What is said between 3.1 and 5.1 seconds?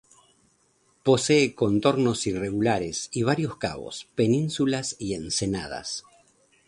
y varios cabos, penínsulas